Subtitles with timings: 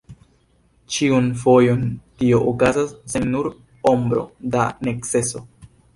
[0.95, 1.83] Ĉiun fojon
[2.21, 3.51] tio okazas sen nur
[3.93, 4.25] ombro
[4.57, 5.45] da neceso.